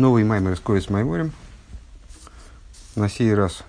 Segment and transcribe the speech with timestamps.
[0.00, 1.30] Новый маймер с Майморем,
[2.96, 3.64] на сей раз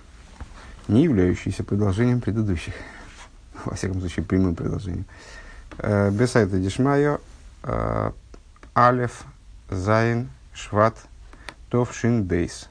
[0.88, 2.72] не являющийся продолжением предыдущих,
[3.66, 5.04] во всяком случае прямым продолжением.
[5.76, 7.20] Э, בסייעתא דשמיא,
[7.64, 8.12] э,
[8.72, 9.24] אלף,
[9.68, 10.96] זיין, שבט,
[11.68, 12.70] תו, שין, בית.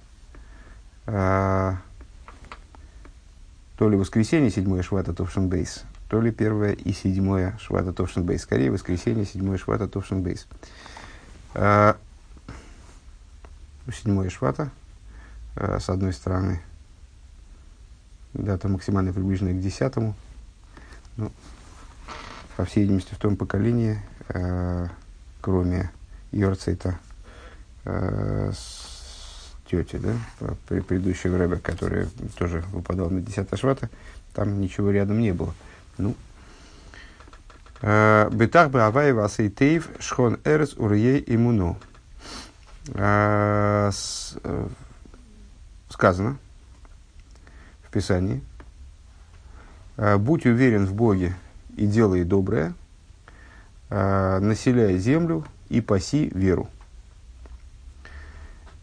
[1.05, 1.75] Э,
[3.77, 8.09] то ли воскресенье, седьмое Швата, תו, שין, בית, то ли первое и седьмое Швата, תו,
[8.09, 8.41] שין, בית.
[8.41, 10.47] Скорее, воскресенье, седьмое Швата, תו, שין, בית.
[13.91, 14.69] Седьмое Швата,
[15.55, 16.61] с одной стороны,
[18.33, 20.15] дата максимально приближенная к десятому.
[21.17, 21.31] Ну,
[22.55, 24.87] по всей видимости, в том поколении, э,
[25.41, 25.91] кроме
[26.31, 26.99] Йорцейта
[27.85, 30.15] э, с тети, да,
[30.67, 32.07] предыдущего рэба, который
[32.37, 33.89] тоже выпадал на 10 швата,
[34.33, 35.53] там ничего рядом не было.
[35.97, 36.15] Ну,
[37.81, 41.77] э, Бетах бы авай васейтейв шхон эрес урьей имуно.
[42.87, 43.91] Э,
[44.43, 44.67] э,
[45.89, 46.37] сказано
[47.83, 48.41] в Писании,
[49.97, 51.35] будь уверен в Боге
[51.75, 52.73] и делай доброе,
[53.89, 56.69] населяй землю и паси веру.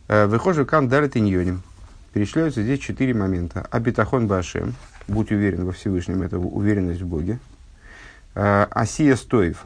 [0.07, 1.63] Выхожу кан дарит иньоним.
[2.13, 3.67] Перечисляются здесь четыре момента.
[3.71, 4.75] Абитахон башем.
[5.09, 6.23] Будь уверен во Всевышнем.
[6.23, 7.39] Это уверенность в Боге.
[8.35, 9.65] Асия стоев.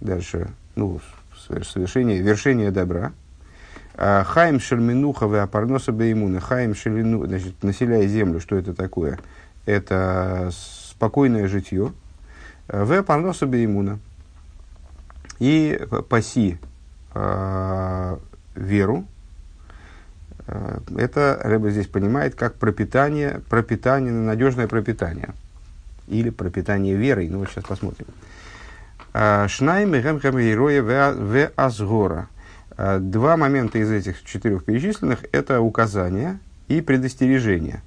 [0.00, 0.48] Дальше.
[0.76, 1.00] Ну,
[1.48, 3.12] совершение, вершение добра.
[3.96, 6.40] Хаим шельминуха в апарноса беймуна.
[6.40, 8.40] Хаим шельмину, значит, населяя землю.
[8.40, 9.18] Что это такое?
[9.66, 11.92] Это спокойное житье.
[12.68, 13.98] В апарноса беймуна
[15.38, 16.58] и паси
[17.14, 18.16] э,
[18.54, 19.04] веру.
[20.96, 25.30] Это Рэба здесь понимает как пропитание, пропитание, надежное пропитание.
[26.08, 27.28] Или пропитание верой.
[27.28, 28.06] Ну, вот сейчас посмотрим.
[29.48, 30.00] Шнайм и
[30.80, 32.28] в Азгора.
[32.76, 37.82] Э, два момента из этих четырех перечисленных– это указание и предостережение.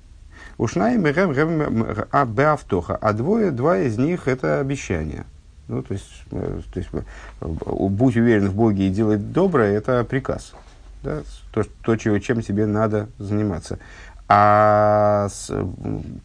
[0.58, 2.96] Ушнайм и а Беавтоха.
[2.96, 5.26] А двое, два из них– это обещание–
[5.68, 10.04] ну, то есть, э, то есть э, будь уверен в Боге и делай доброе, это
[10.06, 10.54] приказ.
[11.04, 11.24] Да?
[11.52, 13.80] То, то чего, чем тебе надо заниматься.
[14.30, 15.52] А с,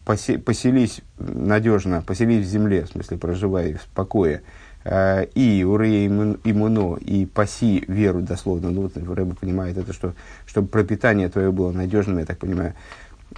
[0.05, 4.43] посе, поселись надежно, поселись в земле, в смысле, проживай в покое,
[4.85, 10.13] и урей иммуно, и паси веру, дословно, ну, вот Рэба понимает это, что,
[10.45, 12.73] чтобы пропитание твое было надежным, я так понимаю.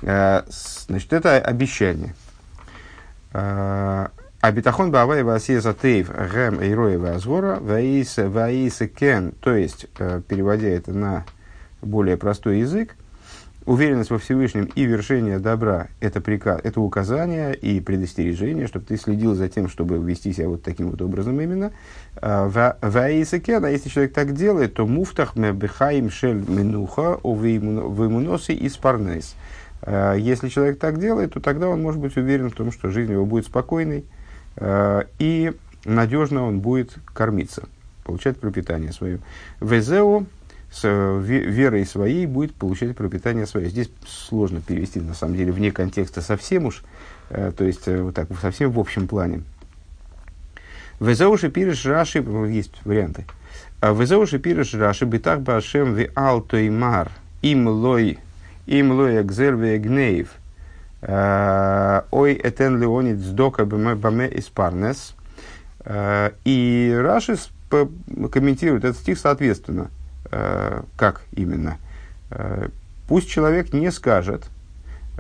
[0.01, 0.43] Э,
[0.87, 2.13] значит, это обещание.
[3.33, 4.07] Э,
[4.41, 10.67] а битахон бавай васия затейв гэм эйроева азгора ваиса ваиса кен, то есть, э, переводя
[10.67, 11.25] это на
[11.81, 12.95] более простой язык,
[13.65, 19.35] уверенность во Всевышнем и вершение добра– это, приказ, это указание и предостережение, чтобы ты следил
[19.35, 21.71] за тем, чтобы вести себя вот таким вот образом именно.
[22.15, 22.47] А,
[22.81, 29.35] ваиса кен, а если человек так делает, то муфтах мебехаим шель минуха вымуносы из парнейс.
[29.81, 33.11] А, если человек так делает, то тогда он может быть уверен в том, что жизнь
[33.11, 34.05] его будет спокойной,
[34.57, 35.53] Э, и
[35.83, 37.63] надежно он будет кормиться,
[38.03, 39.19] получать пропитание свое.
[39.59, 40.27] Везеу
[40.75, 43.69] с верой своей будет получать пропитание свое.
[43.69, 46.83] Здесь сложно перевести, на самом деле, вне контекста совсем уж,
[47.29, 49.43] э, то есть э, вот так совсем в общем плане.
[50.99, 52.19] Везеуши пириш раши,
[52.49, 53.25] есть варианты.
[53.81, 57.11] Везеуши пириш раши битах башем ви алтоймар
[57.41, 58.19] им лой
[58.65, 60.29] им лой экзер гнеев–
[61.07, 65.15] Э, Ой, этен леонид сдока баме испарнес.
[65.83, 67.37] Э, и Раши
[68.31, 69.91] комментирует этот стих соответственно.
[70.35, 71.77] Э, как именно?
[73.07, 74.49] Пусть человек не скажет,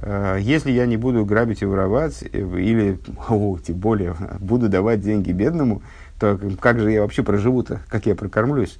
[0.03, 2.99] если я не буду грабить и воровать, или,
[3.29, 5.81] о, тем более, буду давать деньги бедному,
[6.19, 8.79] то как же я вообще проживу-то, как я прокормлюсь?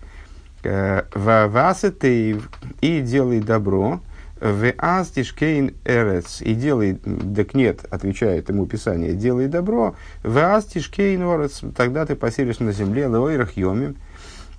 [0.63, 2.41] Васетей
[2.81, 4.01] и делай добро,
[4.39, 6.41] в астишкейн эрец.
[6.41, 6.99] И делай,
[7.35, 9.95] так нет, отвечает ему Писание, делай добро.
[10.23, 11.61] В астишкейн эрец.
[11.75, 13.95] Тогда ты поселишь на земле леойрах йомим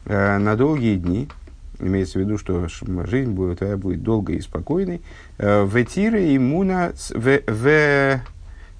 [0.06, 1.28] э, на долгие дни.
[1.78, 2.66] Имеется в виду, что
[3.06, 5.02] жизнь будет, твоя будет долгой и спокойной.
[5.38, 8.20] Э, в тире иммуна, в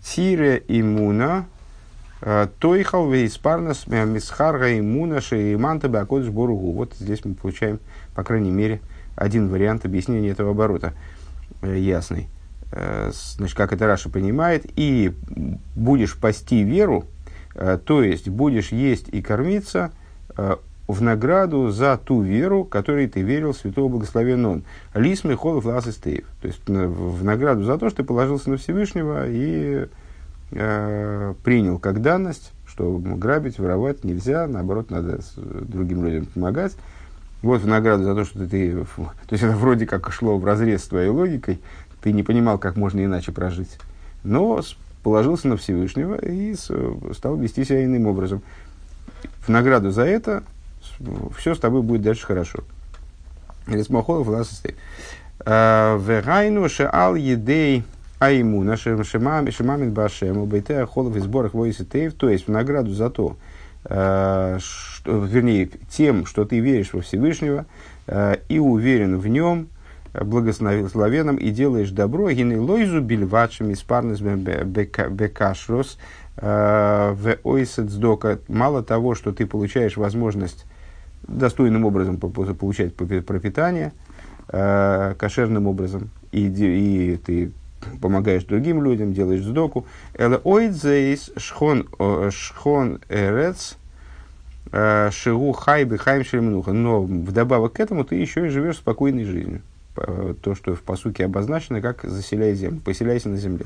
[0.02, 1.46] тире иммуна,
[2.22, 6.72] э, Тойхал вейспарнас мисхарга иммуна шеиманта бакодж боругу.
[6.72, 7.80] Вот здесь мы получаем,
[8.14, 8.80] по крайней мере,
[9.14, 10.92] один вариант объяснения этого оборота
[11.62, 12.28] э, ясный.
[12.72, 15.12] Э, значит, как это Раша понимает, и
[15.74, 17.04] будешь пасти веру,
[17.54, 19.92] э, то есть будешь есть и кормиться
[20.36, 20.56] э,
[20.88, 24.62] в награду за ту веру, которой ты верил, святого благословен он.
[24.94, 26.10] Лис Михолов Лас То
[26.42, 29.88] есть в награду за то, что ты положился на Всевышнего и
[30.52, 36.76] э, принял как данность, что грабить, воровать нельзя, наоборот, надо другим людям помогать
[37.42, 38.72] Вот в награду за то, что ты...
[38.74, 41.60] То есть это вроде как шло в разрез с твоей логикой,
[42.00, 43.78] ты не понимал, как можно иначе прожить.
[44.22, 44.60] Но
[45.02, 48.42] положился на Всевышнего и стал вести себя иным образом.
[49.40, 50.44] В награду за это
[51.36, 52.60] все с тобой будет дальше хорошо.
[53.66, 54.76] Рисмахолов у нас состоит.
[55.44, 57.84] «Э, Верайну шеал едей
[58.18, 62.14] айму нашим шимамин башем убейте холов и сборах воиситеев.
[62.14, 63.36] То есть в награду за то,
[63.84, 67.66] э, что, вернее, тем, что ты веришь во Всевышнего
[68.06, 69.68] э, и уверен в нем,
[70.14, 75.98] благословенным и делаешь добро, гины лойзу бельвачами спарнес бекашрос
[76.38, 78.38] в ойсетсдока.
[78.48, 80.64] Мало того, что ты получаешь возможность
[81.28, 83.92] достойным образом получать пропитание,
[84.48, 87.52] э, кошерным образом, и, и ты
[88.00, 89.86] помогаешь другим людям, делаешь сдоку.
[90.14, 91.88] Эле ойдзейс шхон,
[92.30, 93.76] шхон эрец
[94.72, 96.72] э, шигу хайбы хайм шельмнуха.
[96.72, 99.62] Но вдобавок к этому ты еще и живешь спокойной жизнью.
[100.42, 103.64] То, что в посуке обозначено, как заселяй землю, поселяйся на земле.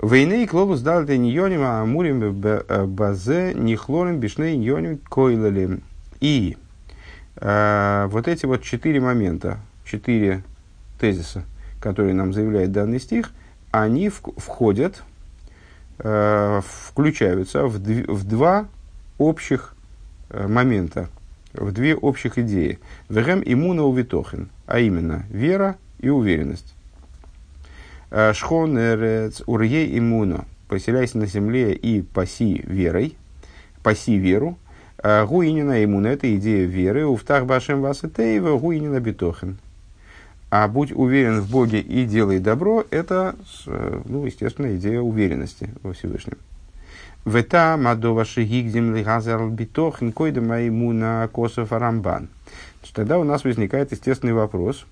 [0.00, 5.82] Войны и клобус дал это ньоним, а амурим э, базе нихлорим бишней ньоним койлалим.
[6.20, 6.56] И
[7.36, 10.42] э, вот эти вот четыре момента, четыре
[10.98, 11.44] тезиса,
[11.80, 13.32] которые нам заявляет данный стих,
[13.70, 15.02] они в, входят,
[15.98, 18.68] э, включаются в, дв, в два
[19.18, 19.74] общих
[20.28, 21.08] э, момента,
[21.54, 22.78] в две общих идеи.
[23.08, 26.74] Вегем иммуна увитохин, а именно вера и уверенность.
[28.10, 33.16] Э, Шхон эрец урье иммуно, поселяйся на земле и паси верой,
[33.82, 34.58] паси веру,
[35.02, 37.06] гуинина иммун– это идея веры.
[37.06, 39.58] Уфтах башем вас тейва гуинина битохен.
[40.50, 43.36] А будь уверен в Боге и делай добро– это,
[43.66, 46.38] э, ну, естественно, идея уверенности во Всевышнем.
[47.24, 52.28] Вета мадова шигигдим лигазер битохен койда на косов арамбан.
[52.92, 54.86] Тогда у нас возникает естественный вопрос.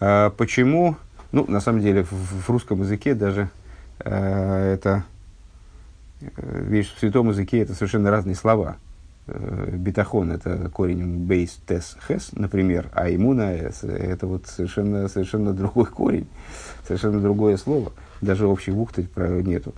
[0.00, 0.96] Э, почему,
[1.30, 3.48] ну, на самом деле, в, в русском языке даже
[4.00, 5.04] это
[6.20, 8.76] Э, видишь, в святом языке это совершенно разные слова.
[9.26, 13.42] Э, бетахон– это корень бейс тес хес, например, а иммуна–
[13.82, 16.26] это вот совершенно, совершенно другой корень,
[16.86, 17.92] совершенно другое слово.
[18.20, 19.74] Даже общих букв нету.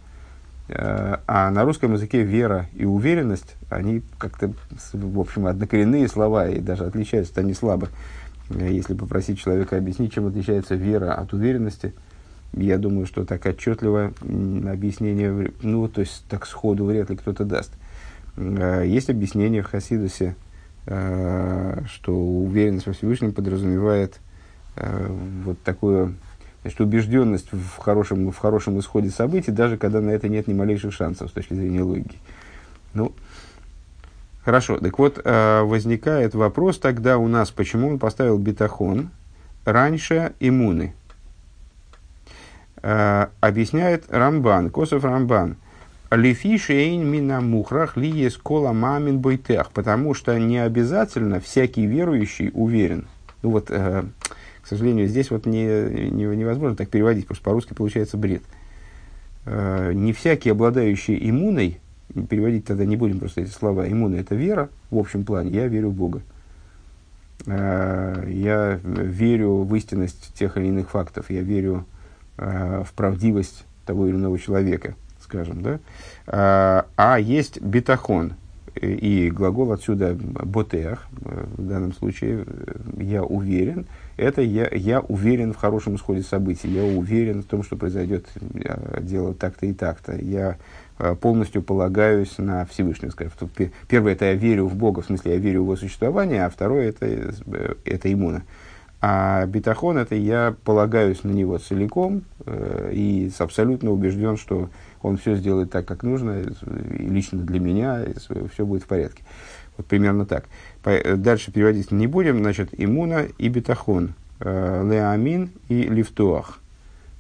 [0.69, 4.52] Э, а на русском языке вера и уверенность, они как-то,
[4.92, 7.88] в общем, однокоренные слова, и даже отличаются они слабо.
[8.48, 11.92] Если попросить человека объяснить, чем отличается вера от уверенности–
[12.52, 17.73] я думаю, что так отчетливо объяснение, ну, то есть так сходу вряд ли кто-то даст.
[18.37, 20.35] Э, есть объяснение в Хасидусе,
[20.87, 24.19] э, что уверенность во Всевышнем подразумевает
[24.76, 25.06] э,
[25.44, 26.17] вот такую
[26.62, 30.93] значит, убежденность в хорошем, в хорошем исходе событий, даже когда на это нет ни малейших
[30.93, 32.19] шансов с точки зрения логики.
[32.94, 33.12] Ну,
[34.44, 34.79] хорошо.
[34.79, 39.11] Так вот, возникает вопрос тогда у нас, почему он поставил бетахон
[39.64, 40.94] раньше иммуны–
[42.82, 45.56] объясняет Рамбан, Косов Рамбан.
[46.11, 53.06] Лифи мина мухрах ли есть кола мамин бойтех, потому что не обязательно всякий верующий уверен.
[53.43, 54.03] Ну вот, э,
[54.61, 55.65] к сожалению, здесь вот не,
[56.11, 58.43] не, невозможно так переводить, потому что по-русски получается бред.
[59.47, 61.79] Э, не всякий обладающий иммуной,
[62.29, 65.91] переводить тогда не будем просто эти слова, иммуна это вера в общем плане, я верю
[65.91, 66.23] в Бога.
[67.47, 72.00] Э, я верю в истинность тех или иных фактов, я верю Э,
[72.40, 75.80] в правдивость того или иного человека, скажем, да.
[76.26, 78.35] А, а есть бетахон,
[78.80, 85.52] и глагол отсюда ботех, э, в данном случае э, я уверен, это я, я уверен
[85.52, 88.26] в хорошем исходе событий, я уверен в том, что произойдет
[89.00, 90.56] дело так-то и так-то, я
[91.20, 93.11] полностью полагаюсь на Всевышнего.
[93.11, 93.32] Скажем.
[93.88, 96.90] Первое, это я верю в Бога, в смысле, я верю в его существование, а второе,
[96.90, 97.32] это,
[97.87, 98.42] это иммуна.
[99.02, 104.69] А бетахон это я полагаюсь на него целиком э, и абсолютно убежден, что
[105.00, 108.04] он все сделает так, как нужно, и лично для меня,
[108.52, 109.23] все будет в порядке.
[109.78, 110.45] Вот примерно так.
[110.83, 112.38] По, дальше переводить не будем.
[112.38, 114.14] Значит, иммуна и бетахон.
[114.40, 116.61] Э, леамин и лифтуах.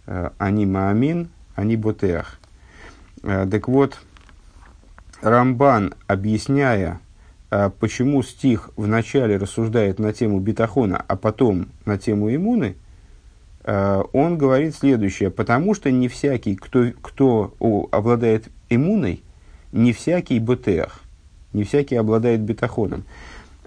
[0.06, 2.38] Э, они маамин, они ботеах.
[3.22, 3.98] Э, так вот,
[5.20, 7.00] Рамбан, объясняя
[7.50, 12.76] почему стих вначале рассуждает на тему бетахона, а потом на тему иммуны,
[13.64, 15.30] а, он говорит следующее.
[15.30, 17.54] Потому что не всякий, кто, кто
[17.90, 19.22] обладает иммуной,
[19.72, 21.00] не всякий бетеах,
[21.52, 23.04] не всякий обладает бетахоном.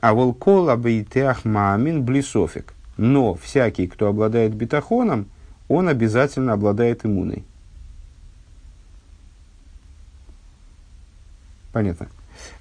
[0.01, 2.73] А волкол абейтеах маамин блисофик.
[2.97, 5.27] Но всякий, кто обладает бетахоном,
[5.67, 7.43] он обязательно обладает иммуной.
[11.71, 12.07] Понятно.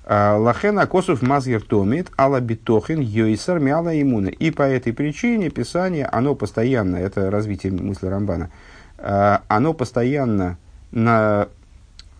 [0.04, 4.28] Лахена косов мазгер томит, ала битохин, йойсар мяла иммуна.
[4.28, 8.50] И по этой причине Писание, оно постоянно, это развитие мысли Рамбана,
[8.98, 10.58] оно постоянно
[10.90, 11.48] на,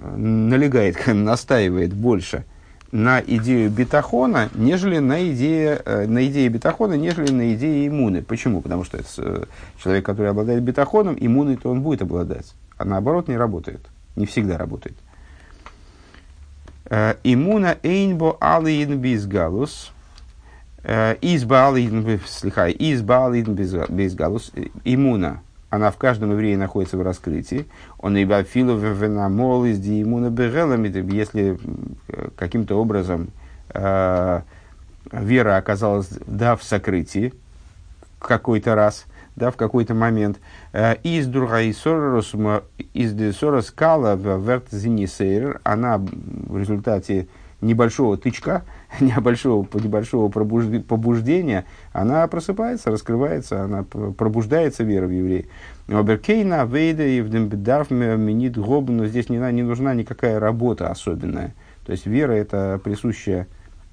[0.01, 2.45] налегает, настаивает больше
[2.93, 8.23] на идею бетахона, нежели на идее, э, на идее бетахона, нежели на идее иммуны.
[8.23, 8.61] Почему?
[8.61, 9.45] Потому что это э,
[9.83, 12.53] человек, который обладает бетахоном, иммуной то он будет обладать.
[12.77, 13.81] А наоборот не работает.
[14.15, 14.95] Не всегда работает.
[16.87, 19.93] Э, иммуна эйнбо алиин бизгалус.
[20.85, 22.03] Изба алиин
[23.55, 24.53] бизгалус.
[24.85, 27.65] Иммуна она в каждом еврее находится в раскрытии.
[27.99, 31.59] Он и бафилу венамол из диимуна бегелами, если
[32.09, 33.29] э, каким-то образом
[33.71, 34.43] э,
[35.11, 37.33] вера оказалась да, в сокрытии
[38.19, 40.41] какой-то раз, да, в какой-то момент.
[40.73, 42.35] Э, из Дургаисорос,
[42.95, 47.29] из Десорос Кала в Вертзинисейр, она в результате
[47.63, 48.65] небольшого тычка,
[49.01, 55.47] небольшого, небольшого побуждения, она просыпается, раскрывается, она пробуждается вера в еврея.
[55.89, 61.55] Оберкейна, Вейда, Евдембедарф, Минит, Гоб, но здесь не, не нужна никакая работа особенная.
[61.87, 63.47] То есть вера это присущее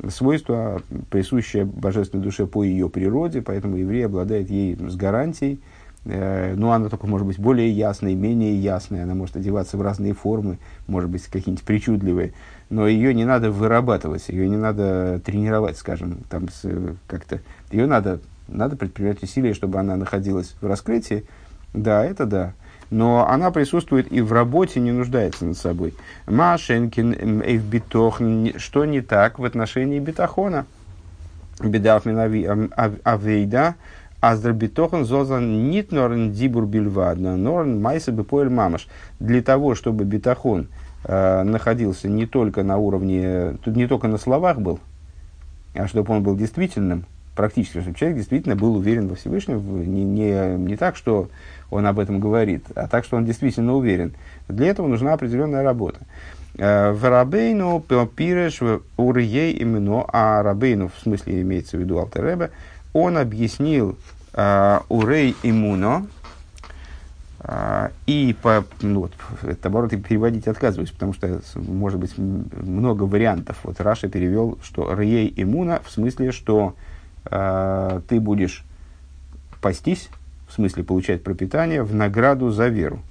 [0.08, 5.60] свойство, присущее божественной душе по ее природе, поэтому еврей обладает ей с гарантией,
[6.06, 10.13] э, но она только может быть более ясной, менее ясной, она может одеваться в разные
[10.13, 12.34] формы, может быть какие-нибудь причудливые
[12.70, 16.48] но ее не надо вырабатывать, ее не надо тренировать, скажем, там
[17.08, 17.41] как-то.
[17.72, 21.25] Ее надо, надо предпринимать усилия, чтобы она находилась в раскрытии.
[21.74, 22.53] Да, это да.
[22.89, 25.93] Но она присутствует и в работе, не нуждается над собой.
[26.27, 28.19] Машенкин, Эйвбитох,
[28.58, 30.65] что не так в отношении бетахона?
[31.62, 32.69] Бедафмин
[33.03, 33.75] Авейда,
[34.22, 38.88] Аздербитохан зозан нит норн дибур бильвадна, норн майса бепоэль мамаш.
[39.19, 40.67] Для того, чтобы бетахон–
[41.05, 44.79] Э, находился не только на уровне, тут не только на словах был,
[45.74, 47.05] а чтобы он был действительным,
[47.36, 49.59] практически, чтобы человек действительно был уверен во Всевышнем,
[49.91, 51.29] не, не, не так, что
[51.69, 54.13] он об этом говорит, а так, что он действительно уверен.
[54.48, 56.00] Для этого нужна определенная работа.
[56.57, 57.79] Э, в Рабейну
[58.15, 58.59] пиреш
[58.98, 62.51] урьей именно, а Рабейну, в смысле имеется в виду Алтеребе,
[62.91, 63.98] он объяснил
[64.33, 66.07] uh, урей иммуно,
[67.41, 73.57] а, и по, ну, вот, это, наоборот, переводить отказываюсь, потому что может быть много вариантов.
[73.63, 78.63] Вот Раша перевел, что Рей иммуна, в смысле, что э, ты будешь
[79.61, 80.09] пастись,
[80.47, 83.01] в смысле получать пропитание, в награду за веру.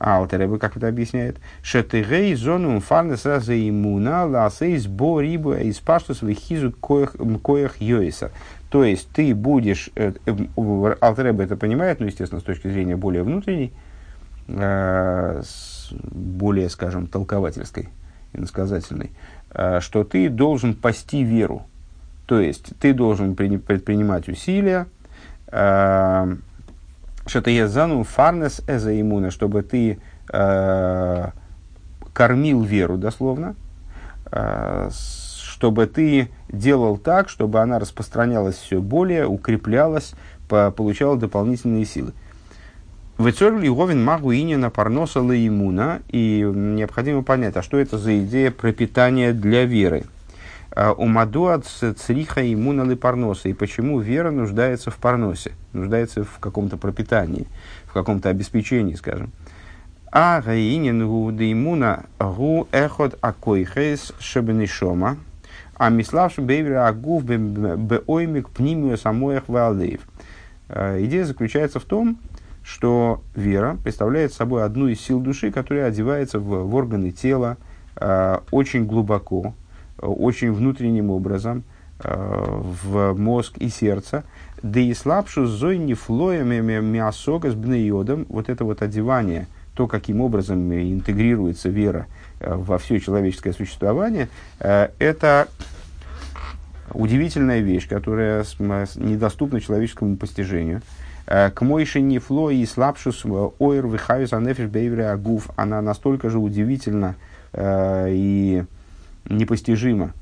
[0.00, 1.36] А Алтеребе как это объясняет?
[1.62, 8.30] Шетырей зону фарнес раза иммуна ласейс бо рибу из паштус вихизу коях йоиса.
[8.70, 13.74] То есть ты будешь, э, э, это понимает, ну, естественно, с точки зрения более внутренней,
[14.48, 15.42] э,
[15.90, 17.90] более, скажем, толковательской,
[18.32, 19.10] иносказательной,
[19.80, 21.66] что ты должен пасти веру.
[22.30, 24.86] То есть ты должен предпринимать усилия,
[25.48, 26.28] что
[27.26, 29.98] ты езану фарнес эза иммуна, чтобы ты
[32.12, 33.56] кормил веру, дословно,
[34.30, 40.12] чтобы ты делал так, чтобы она распространялась все более, укреплялась,
[40.48, 42.12] по, получала дополнительные силы.
[43.18, 49.32] Вецорли Говин Магуини на парноса иммуна, и необходимо понять, а что это за идея пропитания
[49.32, 50.04] для веры.
[50.72, 56.38] А, у Мадуат цриха иммуна ли парноса, и почему вера нуждается в парносе, нуждается в
[56.38, 57.46] каком-то пропитании,
[57.86, 59.30] в каком-то обеспечении, скажем.
[60.12, 65.18] А гаинин гу иммуна гу эхот акойхес шебенишома,
[65.74, 70.00] а миславши бейвера агув беоймик пнимию самоях валдеев.
[70.68, 72.18] Э, идея заключается в том,
[72.62, 77.56] что вера представляет собой одну из сил души, которая одевается в, в органы тела
[77.96, 79.54] э, очень глубоко,
[80.00, 81.64] очень внутренним образом,
[82.02, 84.24] э, в мозг и сердце.
[84.62, 90.20] Да и слабшу зой не флоями миасога с бнеодом, вот это вот одевание, то, каким
[90.20, 92.06] образом интегрируется вера–
[92.40, 94.28] Э, во все человеческое существование,
[94.60, 95.48] э, это
[96.92, 100.82] удивительная вещь, которая недоступна человеческому постижению.
[101.26, 105.50] К мойше не фло и слабшус ойр вихаюс анефиш бейвре агуф.
[105.54, 107.14] Она настолько же удивительна
[107.56, 108.64] и
[109.28, 110.12] непостижима,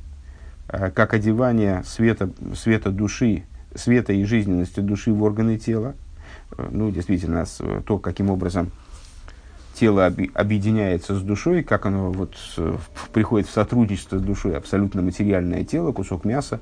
[0.67, 5.95] как одевание света, света души, света и жизненности души в органы тела.
[6.71, 7.45] Ну, действительно,
[7.87, 8.71] то, каким образом
[9.79, 12.35] тело объединяется с душой, как оно вот
[13.13, 16.61] приходит в сотрудничество с душой, абсолютно материальное тело, кусок мяса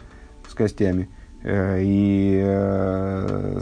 [0.49, 1.09] с костями,
[1.43, 3.61] э, и э,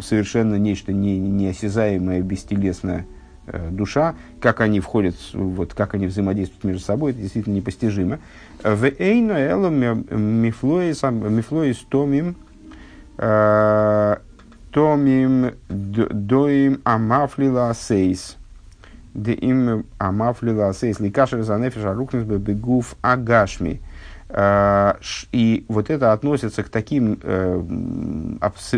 [0.00, 6.82] совершенно нечто не, неосязаемое, бестелесное, э, душа, как они входят, вот, как они взаимодействуют между
[6.82, 8.18] собой, это действительно непостижимо.
[8.62, 11.00] В эйно эло мифлоис
[11.88, 12.36] томим
[14.72, 18.36] томим доим амафлила сейс.
[19.14, 21.00] Де им амафлила сейс.
[21.00, 23.80] Ликашер за нефиш арукнес бегуф агашми.
[24.32, 27.62] И вот это относится к таким э,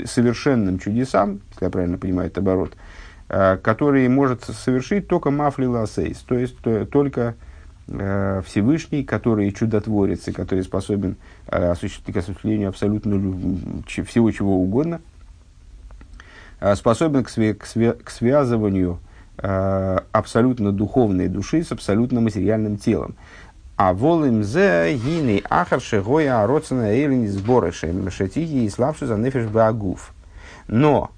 [0.04, 2.76] совершенным чудесам, если я правильно понимаю этот оборот, э,
[3.62, 7.34] которые может совершить только мафлила сейс, то есть то, только
[7.88, 13.16] э, Всевышний, который чудотворец и который способен э, осуществить к осуществлению абсолютно
[13.86, 15.00] всего чего угодно–
[16.64, 18.98] Э, способен к, све- к, све- к связыванию
[19.36, 23.16] э, абсолютно духовной души с абсолютно материальным телом.
[23.76, 30.14] А волим зе гины ахар шегоя ароцена эйлин сборыша шатихи и славши за нефиш баагуф.
[30.68, 31.10] Но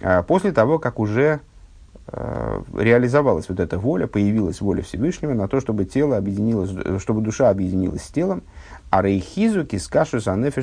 [0.00, 1.38] э, после того, как уже э,
[2.08, 8.02] реализовалась вот эта воля, появилась воля Всевышнего на то, чтобы тело объединилось, чтобы душа объединилась
[8.02, 8.42] с телом,
[8.90, 10.18] а рейхизу кискашу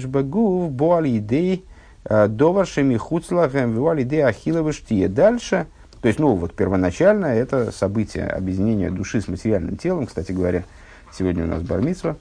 [0.07, 1.63] баагуф боали идеи
[2.05, 5.07] Э, Доваршими хуцлахем вивали де ахиловы штие.
[5.09, 5.67] Дальше,
[6.01, 10.07] то есть, ну, вот первоначально это событие объединения души с материальным телом.
[10.07, 10.63] Кстати говоря,
[11.11, 12.17] сегодня у нас бармитсва.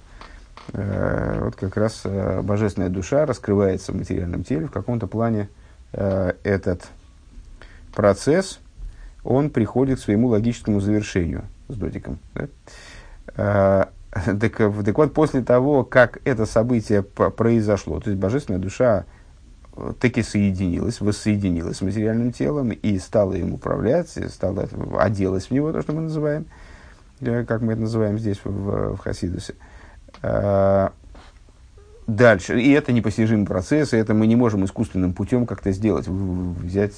[0.73, 4.67] Э, вот как раз э, божественная душа раскрывается в материальном теле.
[4.67, 5.49] В каком-то плане
[5.91, 6.83] этот
[7.95, 8.61] процесс,
[9.29, 12.19] он приходит к своему логическому завершению с дотиком.
[12.35, 13.89] Да?
[14.11, 19.05] Так, так вот, после того, как это событие произошло, то есть божественная душа
[20.01, 24.67] таки соединилась, воссоединилась с материальным телом и стала им управлять, стала,
[24.99, 26.47] оделась в него, то, что мы называем,
[27.21, 29.55] э, как мы это называем здесь в, в Хасидусе.
[30.23, 30.93] А,
[32.09, 36.95] дальше, и это непостижимый процесс, и это мы не можем искусственным путем как-то сделать, взять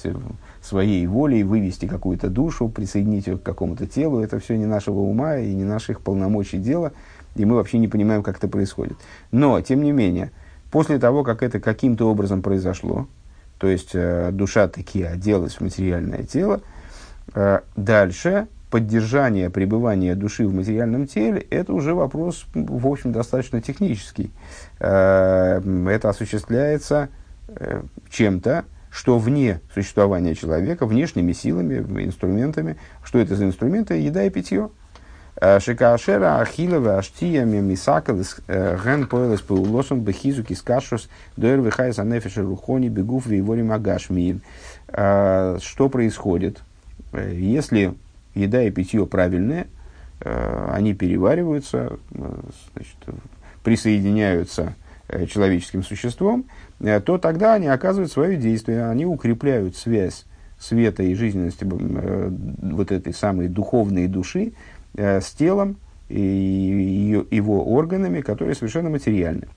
[0.63, 5.37] своей волей, вывести какую-то душу, присоединить ее к какому-то телу, это все не нашего ума
[5.37, 6.93] и не наших полномочий дела,
[7.35, 8.97] и мы вообще не понимаем, как это происходит.
[9.31, 10.31] Но, тем не менее,
[10.71, 13.07] После того, как это каким-то образом произошло,
[13.59, 16.61] то есть э, душа таки оделась в материальное тело,
[17.35, 24.31] э, дальше поддержание пребывания души в материальном теле, это уже вопрос, в общем, достаточно технический.
[24.83, 27.09] Э, это осуществляется
[27.47, 32.77] э, чем-то, что вне существования человека, внешними силами, инструментами.
[33.03, 33.99] Что это за инструменты?
[33.99, 34.69] Еда и питье.
[35.59, 43.63] Шикашера Ахилова Аштия Мисакалис Ген Поэлес Паулосом Бехизу Кискашус Дуэр Вихайс Анефиша Рухони Бегуф Вейвори
[43.63, 44.41] Магашми.
[44.89, 46.59] Что происходит,
[47.13, 47.93] если
[48.35, 49.67] еда и питье правильные,
[50.19, 52.97] они перевариваются, значит,
[53.63, 54.75] присоединяются
[55.27, 56.45] человеческим существом,
[56.79, 60.25] то тогда они оказывают свое действие, они укрепляют связь
[60.57, 64.53] света и жизненности вот этой самой духовной души
[64.93, 65.77] Э, с телом
[66.09, 69.47] и его органами, которые совершенно материальны.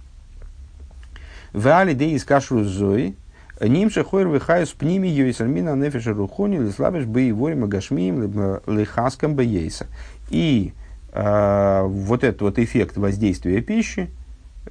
[1.52, 3.16] В алиде из кашру зои,
[3.60, 9.86] Нимша хойр с пними йойсальмина нефиша рухони лислабеш боевой магашмием лихаском бейса.
[10.30, 10.83] И э,
[11.14, 14.10] вот этот вот эффект воздействия пищи,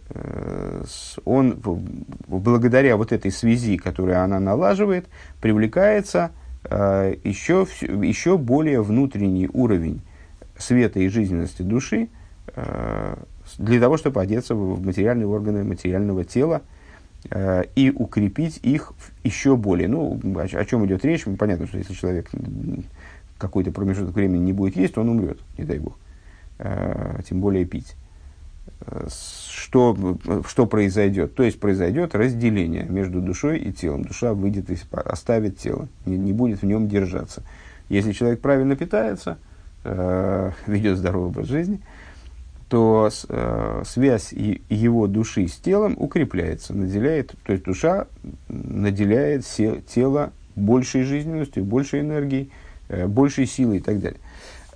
[0.10, 0.84] э,
[1.24, 1.62] он
[2.28, 5.06] благодаря вот этой связи, которую она налаживает,
[5.42, 6.32] привлекается
[6.66, 10.02] э, еще, еще более внутренний уровень
[10.58, 12.10] света и жизненности души
[12.56, 13.16] э,
[13.58, 16.62] для того, чтобы одеться в материальные органы материального тела
[17.76, 18.92] и укрепить их
[19.24, 19.88] еще более.
[19.88, 21.24] Ну, о, чем идет речь?
[21.40, 22.30] Понятно, что если человек
[23.38, 25.98] какой-то промежуток времени не будет есть, он умрет, не дай бог.
[26.64, 27.96] Э, тем более пить.
[29.50, 31.36] Что, что произойдет?
[31.36, 34.04] То есть произойдет разделение между душой и телом.
[34.04, 37.44] Душа выйдет и оставит тело, не, не будет в нем держаться.
[37.90, 39.38] Если человек правильно питается–
[39.84, 41.80] э, ведет здоровый образ жизни,
[42.70, 48.08] то э, связь его души с телом укрепляется, наделяет, то есть душа
[48.48, 52.52] наделяет се, тело большей жизненностью, большей энергией,
[52.90, 54.20] э, большей силой и так далее.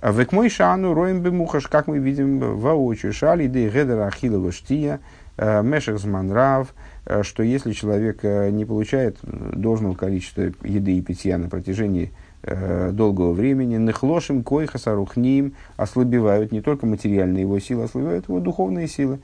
[0.00, 5.00] А в мой шану роем бемухаш, как мы видим воочию, шали де гедера ахилова штия,
[5.36, 11.48] э, мешах зманрав, э, что если человек не получает должного количества еды и питья на
[11.48, 18.38] протяжении э, долгого времени, нехлошим койха сарухним, ослабевают не только материальные его силы, ослабевают его
[18.38, 19.18] духовные силы.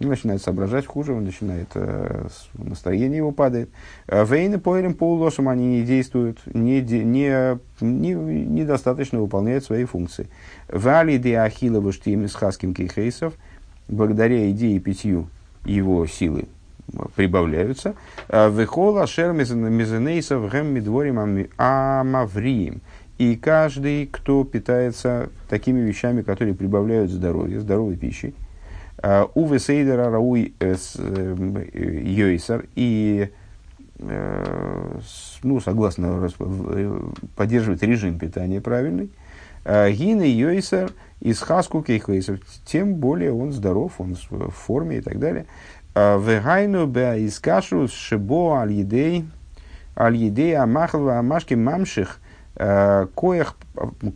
[0.00, 3.68] Он начинает соображать хуже, он начинает, э, настроение его падает.
[4.06, 10.28] Э, Вейны поэлем полулошем они не действуют, не, не, не, недостаточно выполняют свои функции.
[10.68, 13.34] Вали де ахилова штим с хаским кейхейсов,
[13.88, 15.28] благодаря идее питью
[15.66, 16.46] его силы
[17.14, 17.94] прибавляются.
[18.28, 22.80] Вехола шер мезенейсов гэм медворим амавриим.
[23.18, 28.34] И каждый, кто питается такими вещами, которые прибавляют здоровье, здоровой пищей,
[29.34, 33.30] Уве Сейдера Рауи Йойсер и
[33.98, 36.28] ну, согласно
[37.36, 39.10] поддерживать режим питания правильный,
[39.64, 45.46] Гины Йойсер из Хаску Кейхвейсов, тем более он здоров, он в форме и так далее.
[45.94, 49.26] Вегайну бе из кашу шибо аль едей
[49.96, 52.20] аль едей амахл амашки мамших
[52.54, 53.56] коях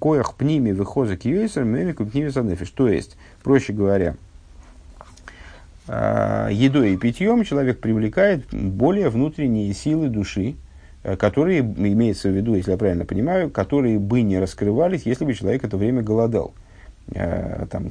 [0.01, 2.71] коях пними выхозок Йойсер мемику пними санефиш.
[2.71, 4.15] То есть, проще говоря,
[5.87, 10.57] едой и питьем человек привлекает более внутренние силы души,
[11.05, 15.35] Э, которые, имеется в виду, если я правильно понимаю, которые бы не раскрывались, если бы
[15.35, 16.55] человек это время голодал,
[17.15, 17.91] э, там,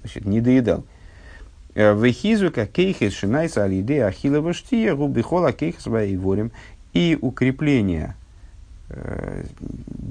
[0.00, 0.84] значит, не доедал.
[1.74, 6.52] Э, Вехизу как кейхес шинайса алиде ахилова штия губихола кейхес ворим
[6.92, 8.14] и укрепление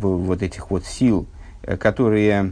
[0.02, 1.26] вот этих вот сил,
[1.80, 2.52] которые,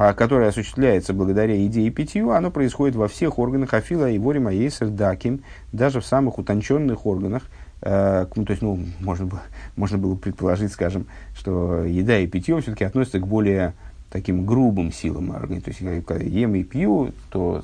[0.00, 4.88] а, которые осуществляется благодаря идее питью, оно происходит во всех органах Афила и Ворим Аейсер
[4.88, 7.42] Даким, даже в самых утонченных органах,
[7.80, 9.42] Э, ну, то есть, ну, можно, было,
[9.76, 13.74] можно было предположить, скажем, что еда и питье все-таки относятся к более
[14.10, 15.64] таким грубым силам организма.
[15.64, 17.62] То есть, когда ем и пью, то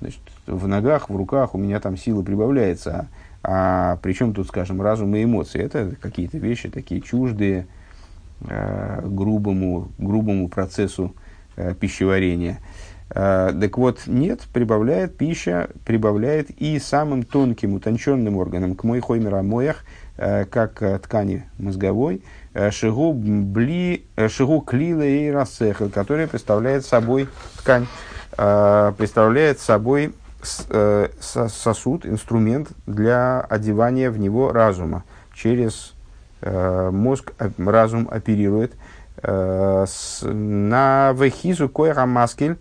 [0.00, 3.08] значит, в ногах, в руках у меня там сила прибавляется.
[3.42, 5.62] А, а причем тут, скажем, разум и эмоции?
[5.62, 7.66] Это какие-то вещи такие чуждые
[8.48, 11.14] э, грубому, грубому процессу
[11.80, 12.60] пищеварения.
[13.10, 19.42] Э, так вот, нет, прибавляет пища, прибавляет и самым тонким, утонченным органам, к мой хоймера
[19.42, 19.84] моях,
[20.16, 22.22] э, как э, ткани мозговой,
[22.70, 27.86] шигу, бли, шигу клила и рассехал, которая представляет собой ткань,
[28.30, 30.14] представляет собой
[31.20, 35.04] сосуд, инструмент для одевания в него разума.
[35.34, 35.92] Через
[36.40, 38.72] мозг разум оперирует
[39.26, 42.56] на вехизу коэра маскель,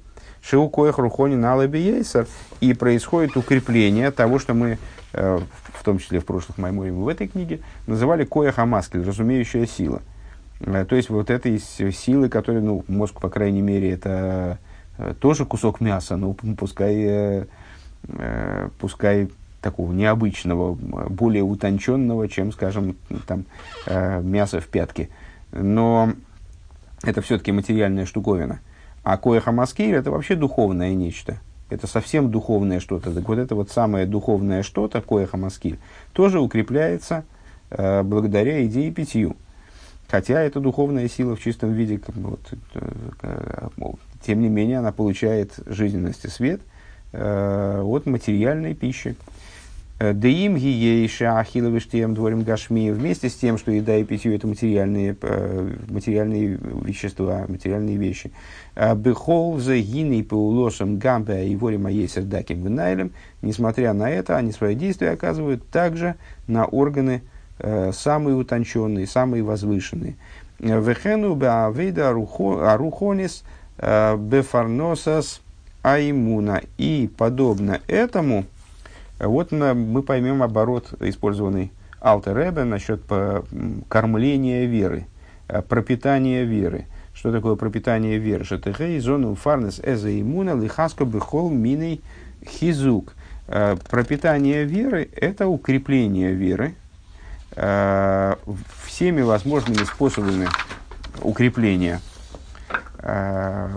[0.48, 2.28] Шиу коих рухони на ейсер.
[2.62, 4.78] И происходит укрепление того, что мы,
[5.14, 5.40] э,
[5.74, 10.02] в том числе в прошлых майморе в этой книге, называли коях амаскель, разумеющая сила.
[10.60, 14.60] Э, то есть вот этой силы, которая, ну, мозг, по крайней мере, это
[15.00, 17.48] э, тоже кусок мяса, но пускай,
[18.80, 19.30] пускай
[19.62, 23.46] такого необычного, более утонченного, чем, скажем, там,
[23.88, 25.10] мясо в пятке.
[25.52, 26.14] Но
[27.06, 28.60] это все-таки материальная штуковина.
[29.04, 31.40] А коеха маскир это вообще духовное нечто.
[31.70, 33.12] Это совсем духовное что-то.
[33.12, 35.78] Так вот это вот самое духовное что-то, коеха маскир,
[36.14, 37.24] тоже укрепляется
[37.70, 39.36] э, благодаря идее питью.
[40.08, 42.40] Хотя это духовная сила в чистом виде, вот,
[42.76, 42.80] э,
[43.24, 43.68] э,
[44.26, 46.62] тем не менее она получает жизненность и свет
[47.12, 49.16] э, от материальной пищи.
[49.98, 55.16] Э, Деим гиейша ахиловиштием дворим гашми вместе с тем, что еда и питье это материальные,
[55.22, 58.32] э, материальные вещества, материальные вещи.
[58.76, 63.12] Э, Бехол за гиней паулошем гамбе и ворим аесер даким винайлем.
[63.42, 66.16] Несмотря на это, они свои действия оказывают также
[66.48, 67.22] на органы
[67.94, 70.18] самые утонченные, самые возвышенные.
[70.60, 73.46] Вехену беавейда арухонис
[73.78, 75.40] бефарносас
[75.82, 76.64] аймуна.
[76.78, 78.44] И подобно этому–
[79.20, 83.02] вот мы поймем оборот, использованный Алтер Ребе насчет
[83.88, 85.08] кормления веры,
[85.48, 86.86] э, пропитания веры.
[87.14, 88.44] Что такое пропитание веры?
[88.44, 92.02] Шатехей зону фарнес эза иммуна лихаско бихол миней
[92.46, 93.14] хизук.
[93.48, 96.76] Э, пропитание веры– это укрепление веры
[97.56, 98.36] э,
[98.86, 100.48] всеми возможными способами
[101.22, 102.15] укрепления– Э,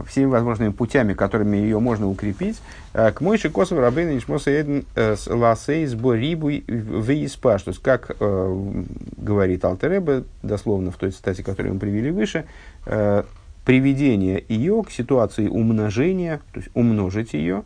[0.06, 2.60] всеми возможными путями, которыми ее можно укрепить,
[2.94, 7.62] э, к Мойши Косов Рабейна Нишмоса Эден э, Ласей Сборибу Веиспаш.
[7.62, 8.72] То есть, как э,
[9.16, 12.46] говорит Алтереба, дословно в той цитате, которую мы привели выше,
[12.86, 13.24] э,
[13.64, 17.64] приведение ее к ситуации умножения, то есть умножить ее,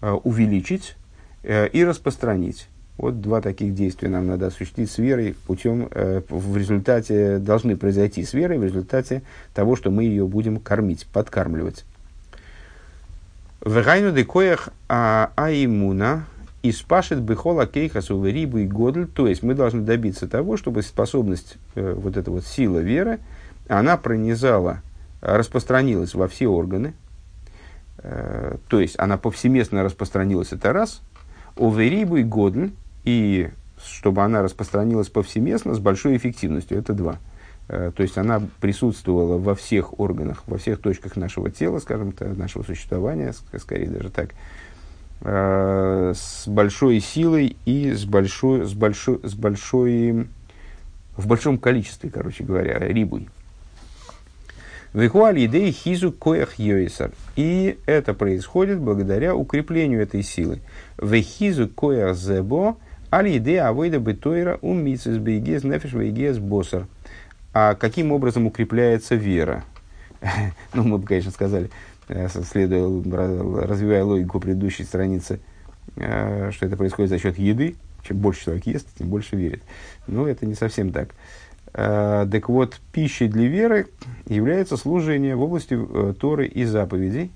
[0.00, 0.96] э, увеличить
[1.42, 2.68] э, и распространить.
[2.98, 8.24] Вот два таких действия нам надо осуществить с верой путем, э, в результате, должны произойти
[8.24, 9.22] с верой в результате
[9.54, 11.84] того, что мы ее будем кормить, подкармливать.
[13.64, 16.24] Вегайну декоях аимуна
[16.62, 19.06] испашет бихола кейхасу рибу и годль.
[19.06, 23.18] То есть мы должны добиться того, чтобы способность, э, вот эта вот сила веры,
[23.68, 24.82] она пронизала,
[25.20, 26.94] распространилась во все органы.
[27.98, 31.02] Э, то есть она повсеместно распространилась, это раз.
[31.56, 32.70] Оверибу и годль,
[33.06, 33.48] и
[33.82, 36.78] чтобы она распространилась повсеместно с большой эффективностью.
[36.78, 37.18] Это два.
[37.68, 42.36] Э, то есть она присутствовала во всех органах, во всех точках нашего тела, скажем так,
[42.36, 44.30] нашего существования, скорее даже так,
[45.22, 50.28] э, с большой силой и с большой, с большой, с большой,
[51.16, 53.28] в большом количестве, короче говоря, рибой.
[54.92, 57.10] Вихуали идеи хизу коях йойсар.
[57.36, 60.60] И это происходит благодаря укреплению этой силы.
[60.98, 62.78] Вехизу коях зебо,
[63.10, 66.86] али идея авойда бетойра ум мицис бейгез нефиш бейгез босар.
[67.52, 69.64] А каким образом укрепляется вера?
[70.74, 71.70] ну, мы бы, конечно, сказали,
[72.08, 72.82] э, следуя,
[73.66, 75.40] развивая логику предыдущей страницы,
[75.96, 77.76] э, что это происходит за счет еды.
[78.06, 79.62] Чем больше человек ест, тем больше верит.
[80.06, 81.14] Но это не совсем так.
[81.72, 83.88] Э, так вот, пищей для веры
[84.26, 85.78] является служение в области
[86.20, 87.30] Торы и заповедей.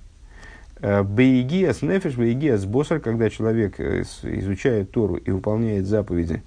[0.83, 6.43] Э, Бейгиас нефиш, бейгиас босар, когда человек изучает Тору и выполняет заповеди,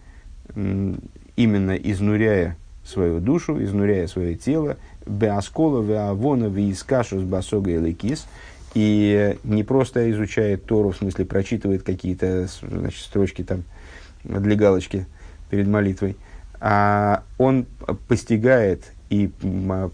[0.55, 8.25] именно изнуряя свою душу, изнуряя свое тело, беаскола, веавона, веискашу с басога и лекис,
[8.73, 13.63] и не просто изучает Тору, в смысле прочитывает какие-то значит, строчки там
[14.23, 15.05] для галочки
[15.49, 16.17] перед молитвой,
[16.59, 17.67] а он
[18.07, 19.29] постигает и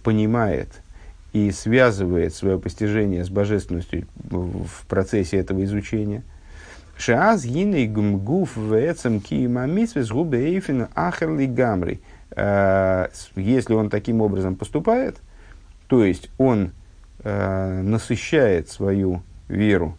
[0.04, 0.69] понимает
[1.33, 6.23] и связывает свое постижение с божественностью в процессе этого изучения.
[6.97, 12.01] Шааз гиней гумгуф вецем киимамитсвес губе эйфин ахерли гамри.
[12.31, 15.17] А, если он таким образом поступает,
[15.87, 16.71] то есть он
[17.23, 19.97] э, насыщает свою веру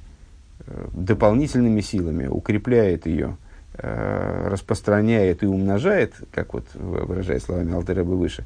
[0.66, 3.36] э, дополнительными силами, укрепляет ее,
[3.82, 8.44] Э, распространяет и умножает, как вот выражая словами Алтереба выше, э,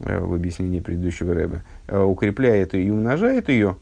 [0.00, 3.76] в объяснении предыдущего Рэба, э, укрепляет и умножает ее,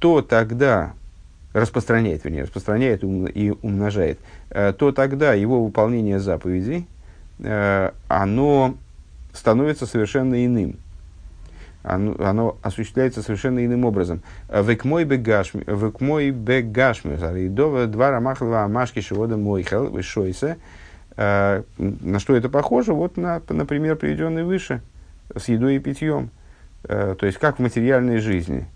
[0.00, 0.92] то тогда
[1.54, 4.18] распространяет, вернее, распространяет и умножает,
[4.50, 6.86] то тогда его выполнение заповедей,
[8.08, 8.74] оно
[9.32, 10.76] становится совершенно иным
[11.82, 14.22] оно, оно осуществляется совершенно иным образом.
[14.48, 17.48] Векмой бегашми, векмой бегашми,
[17.86, 20.58] два рамахлова амашки шивода мойхел, вишойсе.
[21.16, 22.92] Э, на что это похоже?
[22.92, 24.80] Вот на, например, приведенный выше,
[25.36, 26.30] с едой и питьем.
[26.84, 28.66] Э, то есть, как в материальной жизни.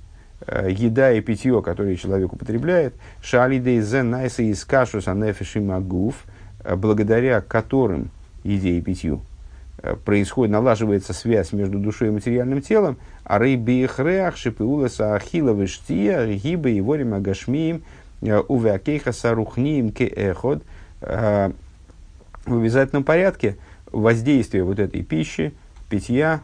[0.46, 6.24] Э, еда и питье, которые человек употребляет, шалидей зен найса из кашус анефишим агуф,
[6.64, 8.10] благодаря которым
[8.44, 9.22] еде и питью,
[9.86, 16.70] Э, происходит, налаживается связь между душой и материальным телом, а рейбиехреах шипиулеса ахила вештия гиба
[16.70, 17.82] и ворим агашмием
[18.22, 20.62] э, увякейха сарухнием ке эход
[21.02, 21.50] э,
[22.46, 23.56] в обязательном порядке
[23.92, 25.52] воздействие вот этой пищи,
[25.88, 26.40] питья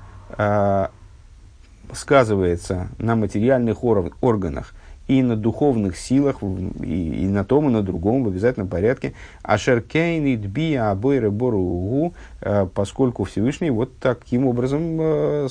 [1.92, 4.74] сказывается на материальных органах
[5.08, 9.14] и на духовных силах, и, и на том, и на другом в обязательном порядке.
[9.42, 15.48] Ашеркейн и дбия обойры боругу, э, поскольку Всевышний вот таким образом э,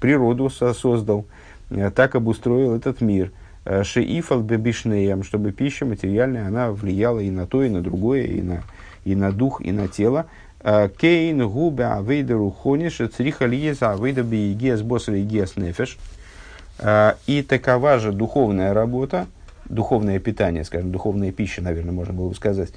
[0.00, 1.24] природу создал,
[1.70, 3.32] э, так обустроил этот мир.
[3.82, 8.62] Шеифал бебишнеям, чтобы пища материальная, она влияла и на то, и на другое, и на,
[9.06, 10.26] и на дух, и на тело.
[10.64, 15.98] Кейн губя авейдеру хониш, цриха лиеза авейда биегес босса гес нефеш.
[16.78, 19.26] А, и такова же духовная работа,
[19.66, 22.70] духовное питание, скажем, духовная пища, наверное, можно было бы сказать,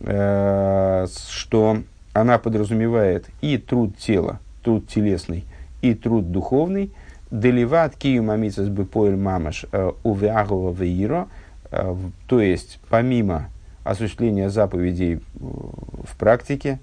[0.00, 1.78] э, что
[2.12, 5.44] она подразумевает и труд тела, труд телесный,
[5.82, 6.92] и труд духовный,
[7.30, 11.28] деливат кию мамицас бы поэль мамаш э, увиагова веиро,
[11.70, 13.48] э, то есть помимо
[13.84, 16.78] осуществления заповедей в практике,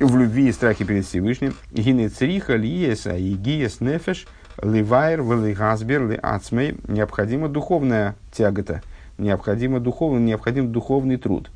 [0.00, 4.26] в любви и страхе перед Всевышним, гинецриха лиеса и гиес нефеш–
[4.62, 8.82] Ливайр, Велигасбер, Ли Ацмей, необходима духовная тягота,
[9.16, 11.50] необходимо духовный, необходим духовный труд,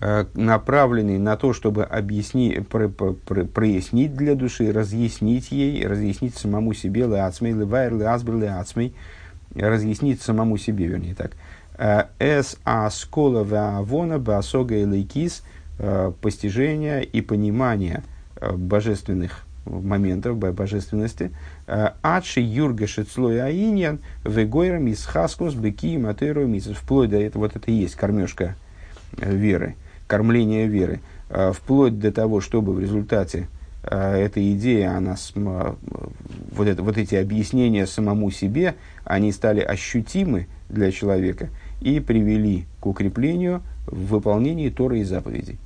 [0.00, 6.36] э, направленный на то, чтобы объяснить, про, про, про, прояснить для души, разъяснить ей, разъяснить
[6.36, 8.92] самому себе, Ли Ацмей, Ливайр, Ли Асбер, Ли
[9.54, 11.32] разъяснить самому себе, вернее так.
[11.78, 15.42] Э, С а скола ваавона басога и лейкис
[15.78, 18.02] э, постижение и понимание
[18.40, 21.30] божественных моментов божественности.
[21.66, 27.70] Э, Адши юрга шицлой аиньян вегойрам из хаскус быки матеру Вплоть до этого, вот это
[27.70, 28.56] и есть кормежка
[29.16, 31.00] э, веры, кормление веры.
[31.30, 33.48] Э, вплоть до того, чтобы в результате
[33.86, 41.50] эта идея, она, вот, это, вот эти объяснения самому себе, они стали ощутимы для человека
[41.82, 45.58] и привели к укреплению в выполнении Торы и заповедей.